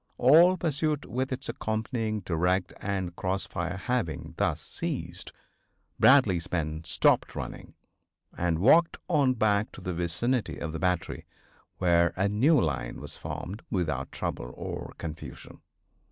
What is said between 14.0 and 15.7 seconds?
trouble or confusion.